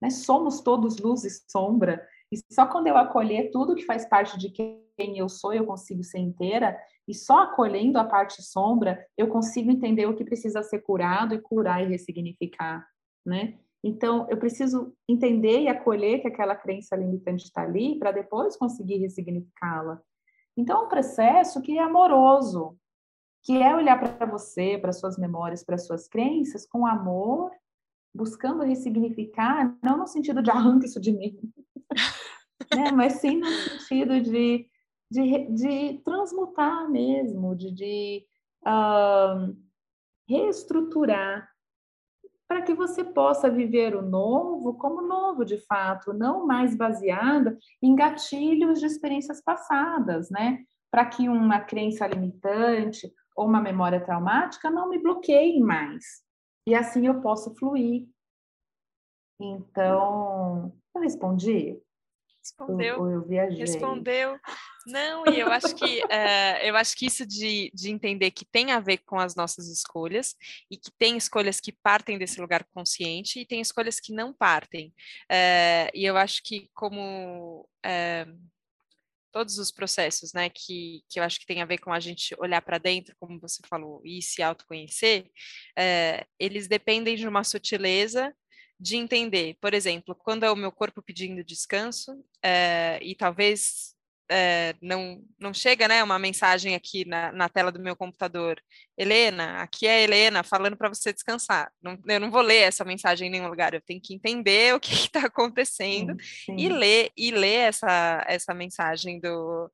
[0.00, 0.10] né?
[0.10, 4.50] Somos todos luz e sombra, e só quando eu acolher tudo que faz parte de
[4.50, 9.70] quem eu sou, eu consigo ser inteira, e só acolhendo a parte sombra, eu consigo
[9.70, 12.86] entender o que precisa ser curado e curar e ressignificar,
[13.24, 13.58] né?
[13.82, 18.96] Então, eu preciso entender e acolher que aquela crença limitante está ali para depois conseguir
[18.96, 20.02] ressignificá-la.
[20.58, 22.76] Então, é um processo que é amoroso,
[23.44, 27.52] que é olhar para você, para suas memórias, para suas crenças com amor,
[28.12, 31.38] buscando ressignificar, não no sentido de arranca isso de mim,
[32.74, 32.90] né?
[32.90, 34.68] mas sim no sentido de,
[35.08, 38.26] de, de transmutar mesmo, de, de
[38.66, 39.56] uh,
[40.28, 41.48] reestruturar
[42.48, 47.94] para que você possa viver o novo como novo de fato, não mais baseada em
[47.94, 50.64] gatilhos de experiências passadas, né?
[50.90, 56.22] Para que uma crença limitante ou uma memória traumática não me bloqueiem mais.
[56.66, 58.08] E assim eu posso fluir.
[59.38, 61.78] Então, eu respondi?
[62.40, 63.00] Respondeu.
[63.00, 63.58] Ou eu viajei?
[63.58, 64.38] Respondeu.
[64.88, 68.72] Não, e eu acho que uh, eu acho que isso de, de entender que tem
[68.72, 70.34] a ver com as nossas escolhas
[70.70, 74.88] e que tem escolhas que partem desse lugar consciente e tem escolhas que não partem.
[75.30, 78.50] Uh, e eu acho que como uh,
[79.30, 82.34] todos os processos, né, que, que eu acho que tem a ver com a gente
[82.38, 85.30] olhar para dentro, como você falou, e se autoconhecer,
[86.40, 88.34] eles dependem de uma sutileza
[88.80, 92.24] de entender, por exemplo, quando é o meu corpo pedindo descanso,
[93.02, 93.97] e talvez
[94.30, 98.62] é, não, não chega né, uma mensagem aqui na, na, tela do meu computador.
[98.96, 101.72] Helena, aqui é a Helena falando para você descansar.
[101.82, 104.80] Não, eu não vou ler essa mensagem em nenhum lugar, eu tenho que entender o
[104.80, 106.56] que está acontecendo sim, sim.
[106.58, 109.70] e ler e ler essa, essa mensagem do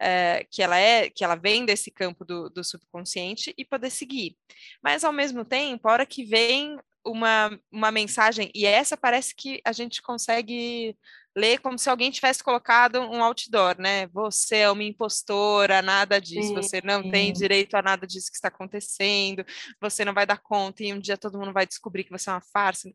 [0.00, 4.36] é, que ela é que ela vem desse campo do, do subconsciente e poder seguir.
[4.82, 9.60] Mas ao mesmo tempo, a hora que vem uma, uma mensagem, e essa parece que
[9.64, 10.96] a gente consegue
[11.38, 14.08] ler como se alguém tivesse colocado um outdoor, né?
[14.08, 17.10] Você é uma impostora, nada disso, sim, você não sim.
[17.10, 19.44] tem direito a nada disso que está acontecendo,
[19.80, 22.32] você não vai dar conta e um dia todo mundo vai descobrir que você é
[22.32, 22.90] uma farsa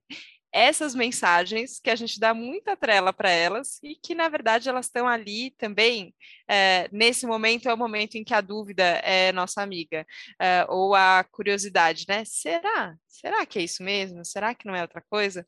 [0.54, 4.86] essas mensagens que a gente dá muita trela para elas e que, na verdade, elas
[4.86, 6.14] estão ali também.
[6.48, 10.06] É, nesse momento é o momento em que a dúvida é nossa amiga,
[10.40, 12.24] é, ou a curiosidade, né?
[12.24, 12.96] Será?
[13.08, 14.24] Será que é isso mesmo?
[14.24, 15.48] Será que não é outra coisa?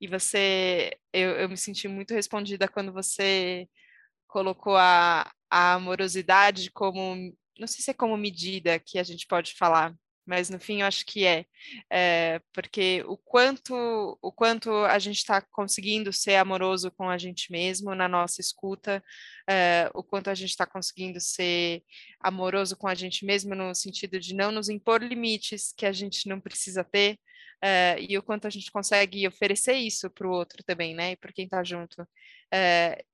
[0.00, 3.68] E você, eu, eu me senti muito respondida quando você
[4.28, 7.16] colocou a, a amorosidade como,
[7.58, 9.94] não sei se é como medida que a gente pode falar,
[10.26, 11.46] mas no fim eu acho que é,
[11.90, 17.52] é porque o quanto o quanto a gente está conseguindo ser amoroso com a gente
[17.52, 19.02] mesmo na nossa escuta,
[19.48, 21.82] é, o quanto a gente está conseguindo ser
[22.20, 26.28] amoroso com a gente mesmo no sentido de não nos impor limites que a gente
[26.28, 27.18] não precisa ter,
[27.62, 31.16] é, e o quanto a gente consegue oferecer isso para o outro também, né, e
[31.16, 32.06] para quem está junto.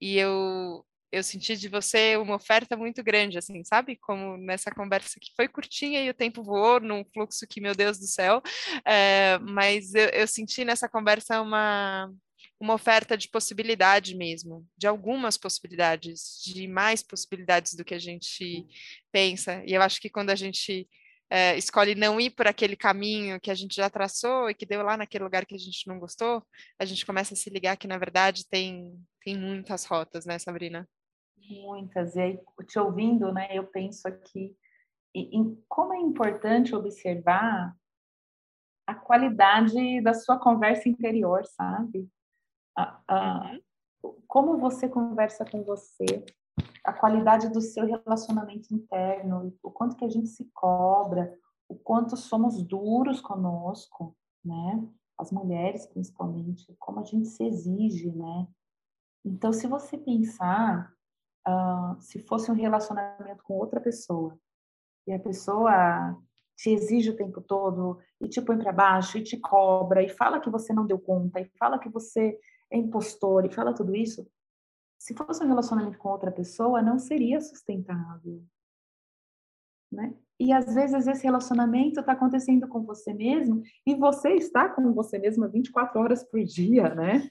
[0.00, 3.96] E eu eu senti de você uma oferta muito grande, assim, sabe?
[3.96, 7.98] Como nessa conversa que foi curtinha e o tempo voou num fluxo que, meu Deus
[7.98, 8.42] do céu,
[8.86, 12.10] é, mas eu, eu, senti nessa conversa uma,
[12.58, 18.66] uma oferta de possibilidade mesmo, de algumas possibilidades, de mais possibilidades do que a gente
[19.12, 19.62] pensa.
[19.66, 20.88] E eu acho que quando a gente
[21.28, 24.82] é, escolhe não ir por aquele caminho que a gente já traçou e que deu
[24.82, 26.42] lá naquele lugar que a gente não gostou,
[26.78, 30.88] a gente começa a se ligar que, na verdade, tem, tem muitas rotas, né, Sabrina?
[31.60, 32.16] Muitas.
[32.16, 34.56] E aí, te ouvindo, né, eu penso aqui
[35.14, 37.76] em, como é importante observar
[38.86, 42.08] a qualidade da sua conversa interior, sabe?
[42.76, 43.52] A, a,
[44.02, 44.16] uhum.
[44.26, 46.24] Como você conversa com você,
[46.84, 51.32] a qualidade do seu relacionamento interno, o quanto que a gente se cobra,
[51.68, 54.84] o quanto somos duros conosco, né?
[55.16, 58.48] As mulheres, principalmente, como a gente se exige, né?
[59.24, 60.92] Então, se você pensar
[61.46, 64.38] uh, se fosse um relacionamento com outra pessoa
[65.06, 66.16] e a pessoa
[66.56, 70.40] te exige o tempo todo e te põe para baixo e te cobra e fala
[70.40, 72.38] que você não deu conta e fala que você
[72.70, 74.26] é impostor e fala tudo isso,
[74.98, 78.42] se fosse um relacionamento com outra pessoa, não seria sustentável.
[79.90, 80.14] Né?
[80.38, 85.18] E às vezes esse relacionamento está acontecendo com você mesmo e você está com você
[85.18, 87.30] mesma 24 horas por dia, né?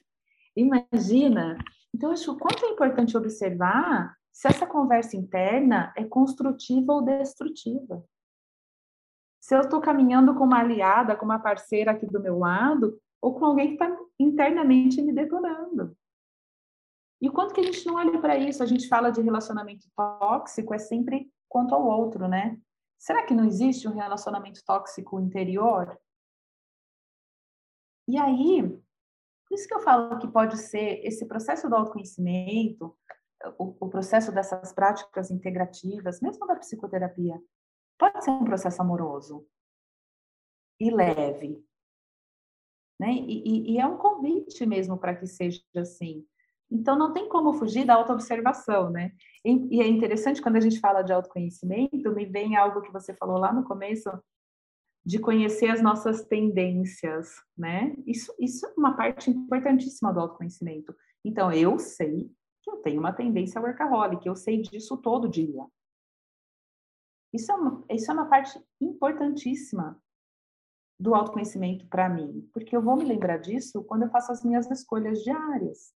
[0.56, 1.56] Imagina
[1.94, 8.02] então, acho quanto é importante observar se essa conversa interna é construtiva ou destrutiva.
[9.40, 13.34] Se eu estou caminhando com uma aliada, com uma parceira aqui do meu lado, ou
[13.34, 15.96] com alguém que está internamente me detonando.
[17.20, 18.62] E o quanto que a gente não olha para isso?
[18.62, 22.58] A gente fala de relacionamento tóxico, é sempre quanto ao outro, né?
[22.98, 25.96] Será que não existe um relacionamento tóxico interior?
[28.08, 28.82] E aí,
[29.52, 32.96] por isso que eu falo que pode ser esse processo do autoconhecimento,
[33.58, 37.38] o, o processo dessas práticas integrativas, mesmo da psicoterapia,
[37.98, 39.46] pode ser um processo amoroso
[40.80, 41.62] e leve.
[42.98, 43.12] Né?
[43.12, 46.26] E, e, e é um convite mesmo para que seja assim.
[46.70, 49.12] Então, não tem como fugir da autoobservação, né?
[49.44, 53.12] E, e é interessante quando a gente fala de autoconhecimento, me vem algo que você
[53.12, 54.10] falou lá no começo,
[55.04, 57.94] de conhecer as nossas tendências, né?
[58.06, 60.94] Isso, isso é uma parte importantíssima do autoconhecimento.
[61.24, 62.30] Então, eu sei
[62.62, 65.66] que eu tenho uma tendência workaholic, eu sei disso todo dia.
[67.32, 70.00] Isso é uma, isso é uma parte importantíssima
[71.00, 74.70] do autoconhecimento para mim, porque eu vou me lembrar disso quando eu faço as minhas
[74.70, 75.92] escolhas diárias.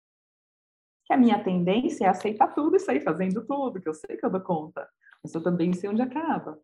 [1.06, 4.26] Que a minha tendência é aceitar tudo e sair fazendo tudo, que eu sei que
[4.26, 4.88] eu dou conta,
[5.22, 6.58] mas eu também sei onde acaba.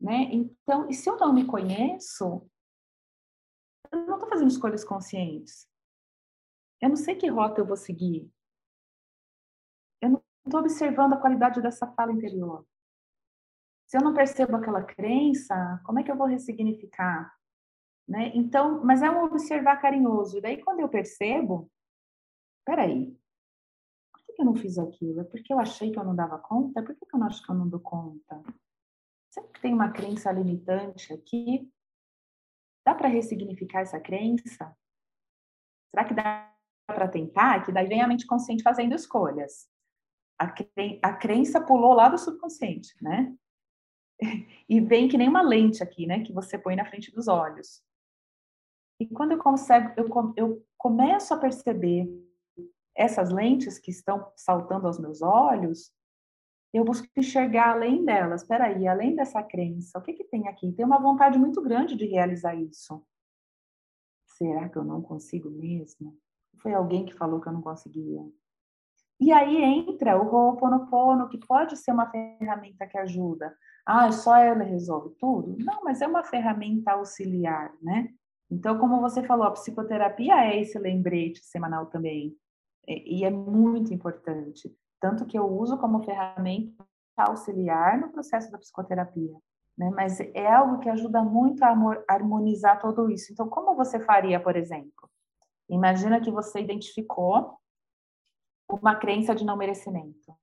[0.00, 0.28] Né?
[0.32, 2.48] Então, e se eu não me conheço,
[3.90, 5.68] eu não estou fazendo escolhas conscientes.
[6.80, 8.30] Eu não sei que rota eu vou seguir.
[10.00, 12.66] Eu não estou observando a qualidade dessa fala interior.
[13.86, 17.32] Se eu não percebo aquela crença, como é que eu vou ressignificar?
[18.06, 18.32] Né?
[18.34, 20.38] Então, mas é um observar carinhoso.
[20.38, 21.70] E daí, quando eu percebo,
[22.64, 23.16] peraí,
[24.12, 25.20] por que eu não fiz aquilo?
[25.20, 26.82] É porque eu achei que eu não dava conta?
[26.82, 28.42] Por que eu não acho que eu não dou conta?
[29.34, 31.68] Será que tem uma crença limitante aqui?
[32.86, 34.76] Dá para ressignificar essa crença?
[35.90, 36.54] Será que dá
[36.86, 37.64] para tentar?
[37.64, 39.68] Que daí vem a mente consciente fazendo escolhas.
[40.40, 40.54] A,
[41.02, 43.34] a crença pulou lá do subconsciente, né?
[44.68, 46.22] E vem que nem uma lente aqui, né?
[46.22, 47.82] Que você põe na frente dos olhos.
[49.00, 52.08] E quando eu consigo, eu, eu começo a perceber
[52.96, 55.92] essas lentes que estão saltando aos meus olhos,
[56.74, 58.42] eu busco enxergar além delas.
[58.42, 60.72] Espera aí, além dessa crença, o que, que tem aqui?
[60.72, 63.00] Tem uma vontade muito grande de realizar isso.
[64.26, 66.18] Será que eu não consigo mesmo?
[66.60, 68.20] Foi alguém que falou que eu não conseguia.
[69.20, 73.56] E aí entra o Ho'oponopono, que pode ser uma ferramenta que ajuda.
[73.86, 75.56] Ah, só ela resolve tudo?
[75.58, 78.08] Não, mas é uma ferramenta auxiliar, né?
[78.50, 82.36] Então, como você falou, a psicoterapia é esse lembrete semanal também.
[82.88, 84.76] E é muito importante.
[85.04, 86.82] Tanto que eu uso como ferramenta
[87.14, 89.38] auxiliar no processo da psicoterapia.
[89.76, 89.90] Né?
[89.90, 91.74] Mas é algo que ajuda muito a
[92.08, 93.30] harmonizar tudo isso.
[93.30, 95.10] Então, como você faria, por exemplo?
[95.68, 97.58] Imagina que você identificou
[98.66, 100.34] uma crença de não merecimento.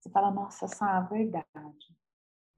[0.00, 1.94] Você fala, nossa, essa é verdade.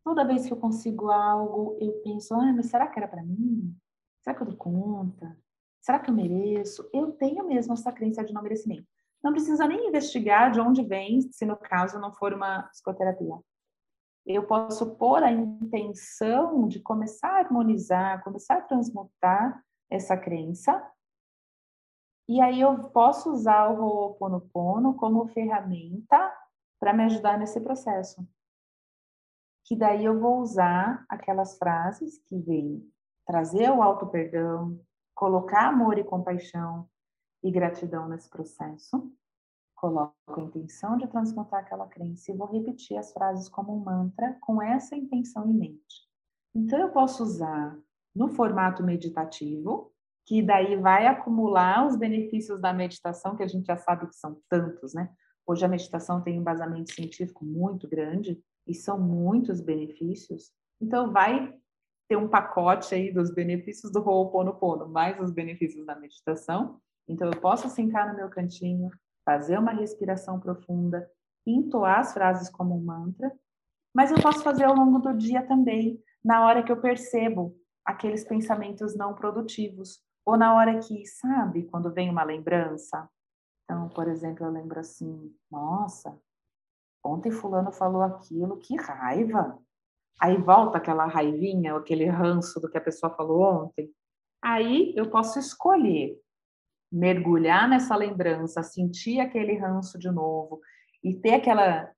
[0.04, 3.76] Toda vez que eu consigo algo, eu penso, ah, mas será que era para mim?
[4.22, 5.36] Será que eu dou conta?
[5.80, 6.88] Será que eu mereço?
[6.92, 8.93] Eu tenho mesmo essa crença de não merecimento.
[9.24, 13.40] Não precisa nem investigar de onde vem, se no caso não for uma psicoterapia.
[14.26, 20.78] Eu posso pôr a intenção de começar a harmonizar, começar a transmutar essa crença.
[22.28, 26.30] E aí eu posso usar o Ho'oponopono como ferramenta
[26.78, 28.26] para me ajudar nesse processo.
[29.64, 32.86] Que daí eu vou usar aquelas frases que vêm
[33.26, 34.78] trazer o auto perdão,
[35.14, 36.86] colocar amor e compaixão
[37.44, 39.12] e gratidão nesse processo.
[39.76, 44.38] Coloco a intenção de transmutar aquela crença e vou repetir as frases como um mantra
[44.40, 46.08] com essa intenção em mente.
[46.54, 47.78] Então, eu posso usar
[48.14, 49.92] no formato meditativo,
[50.24, 54.40] que daí vai acumular os benefícios da meditação, que a gente já sabe que são
[54.48, 55.12] tantos, né?
[55.46, 60.50] Hoje a meditação tem um embasamento científico muito grande e são muitos benefícios.
[60.80, 61.54] Então, vai
[62.08, 66.80] ter um pacote aí dos benefícios do Ho'oponopono, mais os benefícios da meditação.
[67.08, 68.90] Então, eu posso sentar no meu cantinho,
[69.24, 71.10] fazer uma respiração profunda,
[71.46, 73.32] entoar as frases como um mantra,
[73.94, 78.24] mas eu posso fazer ao longo do dia também, na hora que eu percebo aqueles
[78.24, 83.08] pensamentos não produtivos, ou na hora que, sabe, quando vem uma lembrança.
[83.64, 86.18] Então, por exemplo, eu lembro assim: nossa,
[87.04, 89.58] ontem Fulano falou aquilo, que raiva!
[90.20, 93.92] Aí volta aquela raivinha, aquele ranço do que a pessoa falou ontem.
[94.42, 96.18] Aí eu posso escolher
[96.94, 100.60] mergulhar nessa lembrança, sentir aquele ranço de novo
[101.02, 101.90] e ter aquela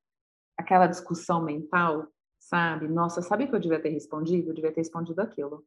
[0.59, 2.07] aquela discussão mental,
[2.39, 2.89] sabe?
[2.89, 4.51] Nossa, sabe o que eu devia ter respondido?
[4.51, 5.63] Eu devia ter respondido aquilo.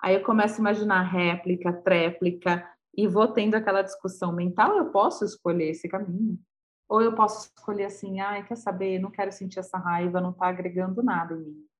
[0.00, 2.66] Aí eu começo a imaginar réplica, tréplica
[2.96, 6.38] e vou tendo aquela discussão mental, eu posso escolher esse caminho.
[6.88, 10.48] Ou eu posso escolher assim, ai, quer saber, não quero sentir essa raiva, não está
[10.48, 11.70] agregando nada em mim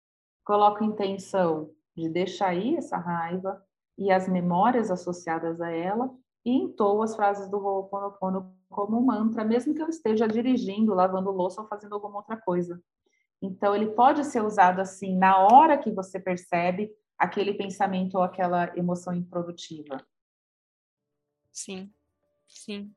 [0.50, 3.62] coloco intenção de deixar ir essa raiva
[3.96, 6.12] e as memórias associadas a ela
[6.44, 11.30] e entoo as frases do Ho'oponopono como um mantra, mesmo que eu esteja dirigindo, lavando
[11.30, 12.80] louça ou fazendo alguma outra coisa.
[13.42, 18.72] Então, ele pode ser usado assim na hora que você percebe aquele pensamento ou aquela
[18.76, 20.04] emoção improdutiva.
[21.52, 21.92] Sim,
[22.46, 22.94] sim.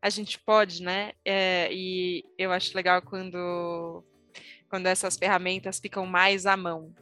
[0.00, 1.12] A gente pode, né?
[1.24, 4.04] É, e eu acho legal quando
[4.68, 6.92] quando essas ferramentas ficam mais à mão.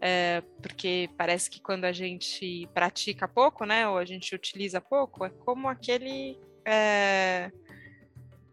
[0.00, 5.24] É, porque parece que quando a gente pratica pouco, né, ou a gente utiliza pouco,
[5.24, 7.50] é como aquele é,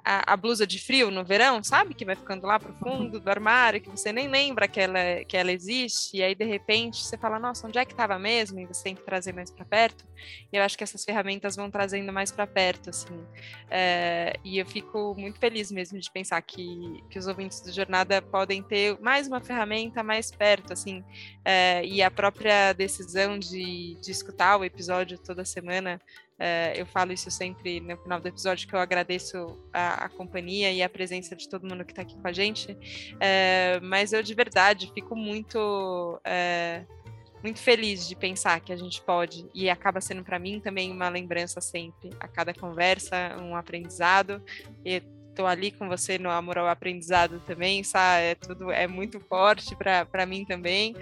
[0.03, 1.93] a, a, blusa de frio no verão, sabe?
[1.93, 5.37] Que vai ficando lá pro fundo do armário, que você nem lembra que ela, que
[5.37, 8.59] ela existe, e aí de repente você fala, nossa, onde é que estava mesmo?
[8.59, 10.05] E você tem que trazer mais para perto.
[10.51, 13.25] E eu acho que essas ferramentas vão trazendo mais para perto, assim.
[13.69, 18.21] É, e eu fico muito feliz mesmo de pensar que, que os ouvintes do Jornada
[18.21, 21.03] podem ter mais uma ferramenta mais perto, assim.
[21.43, 25.99] É, e a própria decisão de, de escutar o episódio toda semana
[26.41, 30.71] Uh, eu falo isso sempre no final do episódio, que eu agradeço a, a companhia
[30.71, 32.71] e a presença de todo mundo que está aqui com a gente.
[32.71, 36.19] Uh, mas eu, de verdade, fico muito.
[36.25, 37.01] Uh,
[37.43, 41.09] muito feliz de pensar que a gente pode, e acaba sendo para mim também uma
[41.09, 44.43] lembrança sempre, a cada conversa, um aprendizado.
[44.85, 48.25] E estou ali com você no amor ao aprendizado também, sabe?
[48.25, 50.95] É tudo é muito forte para mim também,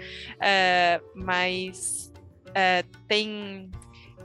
[1.14, 2.10] mas
[3.06, 3.70] tem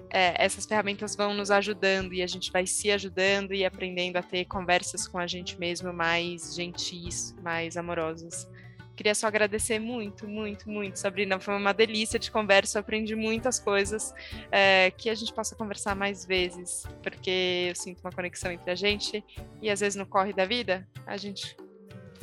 [0.09, 4.21] é, essas ferramentas vão nos ajudando e a gente vai se ajudando e aprendendo a
[4.21, 8.47] ter conversas com a gente mesmo mais gentis, mais amorosas.
[8.95, 11.37] Queria só agradecer muito, muito, muito, Sabrina.
[11.37, 12.77] Foi uma delícia de conversa.
[12.77, 14.13] Eu aprendi muitas coisas
[14.49, 18.75] é, que a gente possa conversar mais vezes, porque eu sinto uma conexão entre a
[18.75, 19.21] gente
[19.61, 21.57] e às vezes no corre da vida a gente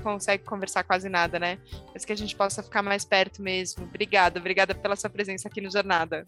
[0.03, 1.59] consegue conversar quase nada, né?
[1.93, 3.85] Mas que a gente possa ficar mais perto mesmo.
[3.85, 6.27] Obrigada, obrigada pela sua presença aqui no Jornada.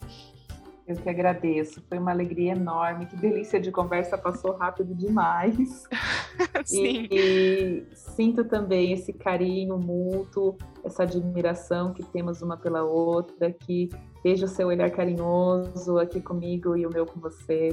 [0.87, 5.89] Eu que agradeço, foi uma alegria enorme, que delícia de conversa, passou rápido demais.
[6.65, 7.09] Sim.
[7.11, 13.89] E, e, sinto também esse carinho mútuo, essa admiração que temos uma pela outra, que
[14.23, 17.71] vejo o seu olhar carinhoso aqui comigo e o meu com você.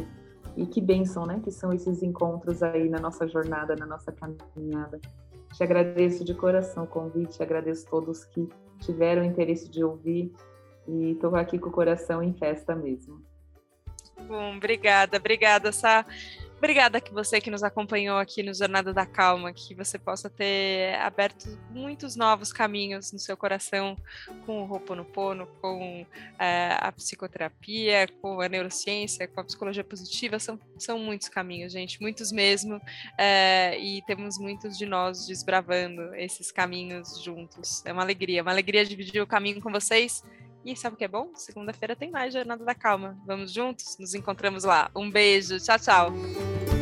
[0.56, 1.42] E que bênção, né?
[1.44, 5.02] Que são esses encontros aí na nossa jornada, na nossa caminhada.
[5.54, 8.48] Te agradeço de coração o convite, agradeço todos que
[8.80, 10.32] tiveram interesse de ouvir
[10.88, 13.22] e estou aqui com o coração em festa mesmo.
[14.28, 16.06] Bom, obrigada, obrigada, Sá.
[16.62, 20.94] Obrigada que você que nos acompanhou aqui no Jornada da Calma, que você possa ter
[21.02, 23.98] aberto muitos novos caminhos no seu coração
[24.46, 26.06] com o Ho'oponopono, com
[26.38, 30.38] é, a psicoterapia, com a neurociência, com a psicologia positiva.
[30.38, 32.80] São, são muitos caminhos, gente, muitos mesmo.
[33.18, 37.84] É, e temos muitos de nós desbravando esses caminhos juntos.
[37.88, 40.24] É uma alegria, uma alegria dividir o caminho com vocês.
[40.66, 41.32] E sabe o que é bom?
[41.36, 43.18] Segunda-feira tem mais Jornada da Calma.
[43.26, 43.98] Vamos juntos?
[44.00, 44.92] Nos encontramos lá.
[44.96, 45.60] Um beijo.
[45.60, 46.81] Tchau, tchau.